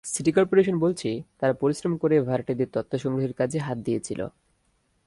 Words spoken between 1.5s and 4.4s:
পরিশ্রম করে ভাড়াটেদের তথ্য সংগ্রহের কাজে হাত দিয়েছিল।